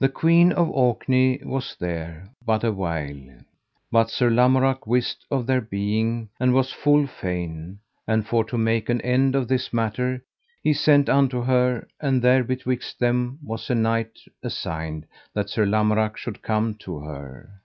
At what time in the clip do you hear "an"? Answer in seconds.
8.88-9.00